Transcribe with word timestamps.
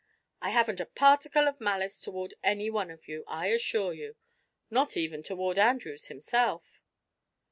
I 0.41 0.49
haven't 0.49 0.79
a 0.79 0.87
particle 0.87 1.47
of 1.47 1.61
malice 1.61 2.01
toward 2.01 2.33
any 2.43 2.71
one 2.71 2.89
of 2.89 3.07
you, 3.07 3.23
I 3.27 3.49
assure 3.49 3.93
you 3.93 4.15
not 4.71 4.97
even 4.97 5.21
toward 5.21 5.59
Andrews 5.59 6.07
himself." 6.07 6.81